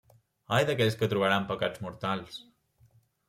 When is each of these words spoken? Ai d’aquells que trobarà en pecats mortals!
Ai 0.55 0.63
d’aquells 0.69 0.95
que 1.01 1.09
trobarà 1.11 1.37
en 1.41 1.45
pecats 1.51 1.83
mortals! 1.87 2.39